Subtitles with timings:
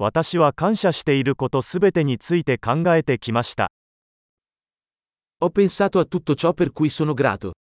[0.00, 3.72] 私は感謝していることすべてについて考えてきました。
[5.40, 7.52] Ho pensato a tutto ciò per cui sono grato.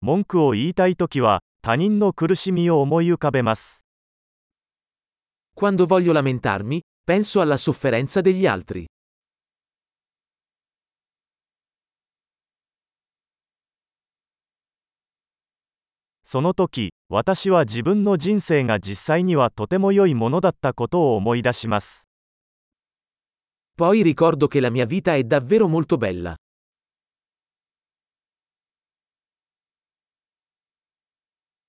[0.00, 3.84] 文句を言いたいときは、他人の苦しみを思い浮かべます。
[5.56, 8.86] Quando voglio lamentarmi, penso alla sofferenza degli altri.
[16.32, 22.08] その時、私は自分の人生が実際にはとても良いものだったことを思い出します。
[23.76, 26.36] Poi ricordo che la mia vita è davvero molto bella.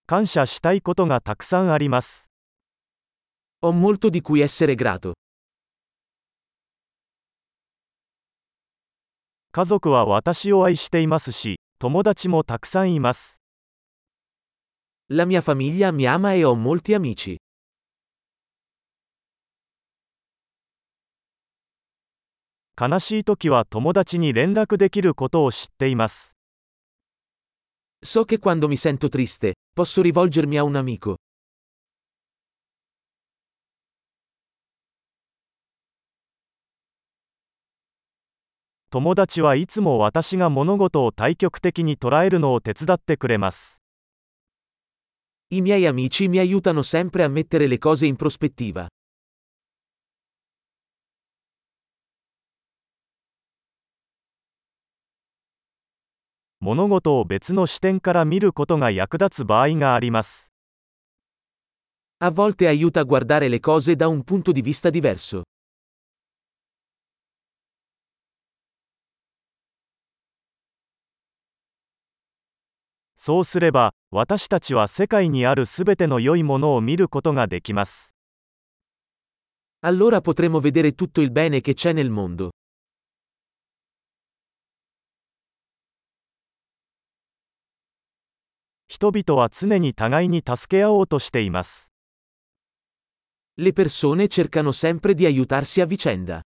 [0.05, 2.30] 感謝したいことがたくさんあります。
[3.64, 5.14] Ho molto di cui essere grato.
[9.52, 13.41] 家族は私を愛していますし、友達もたくさんいます。
[15.14, 17.36] La mia famiglia mi ama e ho molti amici.
[22.80, 26.38] 悲しい時は友達に連絡できることを知っています。
[28.02, 31.18] So che quando mi sento triste, posso rivolgermi a un amico.
[38.92, 43.81] 友達はいつも私が物事を対極的に捉えるのを手伝ってくれます。
[45.53, 48.88] I miei amici mi aiutano sempre a mettere le cose in prospettiva.
[56.61, 60.53] 物事を別の視点から見ることが役立つ場合があります。
[62.19, 65.44] A volte aiuta a guardare le cose da un punto di vista diverso.
[73.23, 78.16] そうすれば、私たちは世界にあるすべての良いものを見ることができます。
[79.83, 82.50] Allora potremo vedere tutto il bene che c'è nel mondo.
[88.88, 91.94] 人々は常に互いに助け合おうとしています。
[93.59, 96.41] Le persone cercano sempre di aiutarsi a vicenda.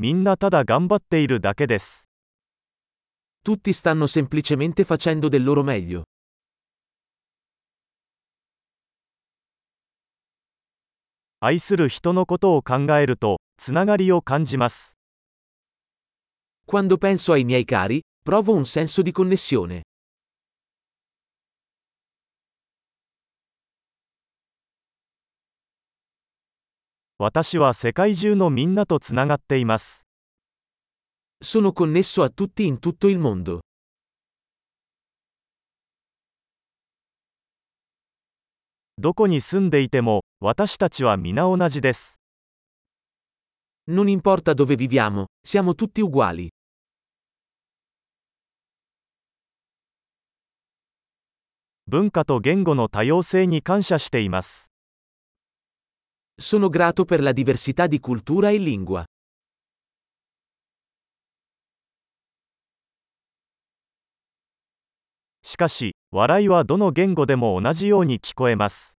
[0.00, 2.08] みんなただ頑張っているだけです。
[3.42, 6.02] Tutti stanno semplicemente facendo del loro meglio.
[11.40, 14.98] 愛する人のことを考えると、つながりを感じます。
[16.66, 19.82] Quando penso ai miei cari, provo un senso di connessione.
[27.23, 30.07] 私は世界中のみんなとつながっています。
[31.39, 33.59] Sono connesso a tutti in tutto il mondo.
[38.97, 42.19] どこに住んでいても、私たちは皆同じです。
[43.87, 46.49] Non importa dove viviamo, siamo tutti uguali.
[51.85, 54.70] 文化と言語の多様性に感謝しています。
[56.39, 59.05] Sono grato per la diversità di cultura e lingua.
[65.43, 68.99] しかし、笑いはどの言語でも同じように聞こえます。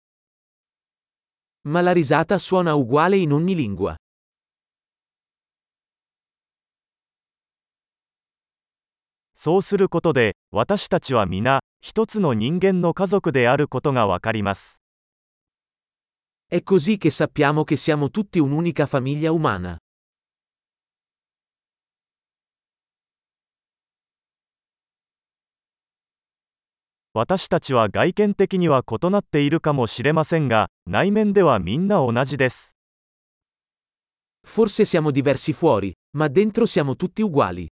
[1.63, 3.95] Ma la risata suona uguale in ogni lingua.
[9.33, 14.80] そうすることで、私たちは皆、一つの人間の家族であることがわかります。
[16.53, 19.77] È così che sappiamo che siamo tutti un'unica famiglia umana.
[34.45, 37.65] Forse siamo diversi fuori, ma dentro siamo tutti uguali.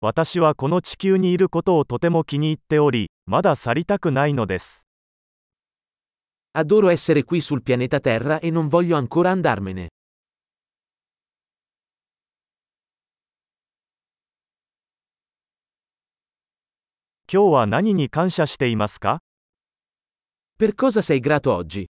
[0.00, 4.86] 私はこの地球にいることをとても気に入っており、まだ去りたくないのです。
[6.54, 9.88] Adoro essere qui sul pianeta Terra e non voglio ancora andarmene.
[17.30, 19.18] 今日は何に感謝していますか
[20.60, 21.86] Per cosa sei grato oggi?